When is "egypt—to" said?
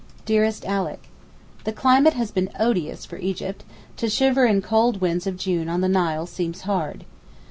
3.17-4.09